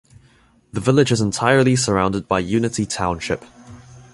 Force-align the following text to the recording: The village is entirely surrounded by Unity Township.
The 0.73 0.79
village 0.81 1.11
is 1.11 1.21
entirely 1.21 1.75
surrounded 1.75 2.27
by 2.27 2.39
Unity 2.39 2.87
Township. 2.87 3.45